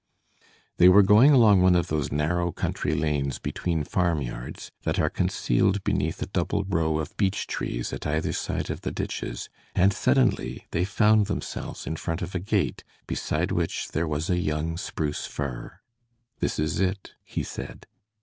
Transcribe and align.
They 0.77 0.89
were 0.89 1.03
going 1.03 1.29
along 1.29 1.61
one 1.61 1.75
of 1.75 1.85
those 1.89 2.11
narrow 2.11 2.51
country 2.51 2.95
lanes 2.95 3.37
between 3.37 3.83
farmyards, 3.83 4.71
that 4.81 4.97
are 4.97 5.11
concealed 5.11 5.83
beneath 5.83 6.19
a 6.23 6.25
double 6.25 6.63
row 6.63 6.97
of 6.97 7.15
beech 7.17 7.45
trees 7.45 7.93
at 7.93 8.07
either 8.07 8.33
side 8.33 8.71
of 8.71 8.81
the 8.81 8.89
ditches, 8.91 9.47
and 9.75 9.93
suddenly 9.93 10.65
they 10.71 10.85
found 10.85 11.27
themselves 11.27 11.85
in 11.85 11.97
front 11.97 12.23
of 12.23 12.33
a 12.33 12.39
gate, 12.39 12.83
beside 13.05 13.51
which 13.51 13.89
there 13.89 14.07
was 14.07 14.27
a 14.27 14.39
young 14.39 14.75
spruce 14.75 15.27
fir. 15.27 15.79
"This 16.39 16.57
is 16.57 16.79
it," 16.79 17.13
he 17.23 17.43
said. 17.43 17.85